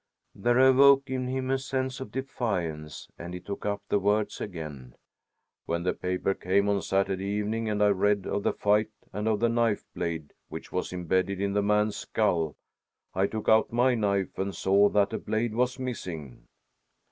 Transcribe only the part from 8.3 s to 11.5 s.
the fight and of the knife blade which was imbedded